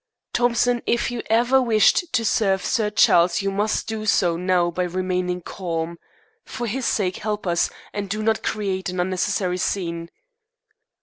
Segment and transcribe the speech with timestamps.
[0.33, 4.81] "Thompson, if you ever wished to serve Sir Charles you must do so now by
[4.81, 5.99] remaining calm.
[6.43, 10.09] For his sake, help us, and do not create an unnecessary scene."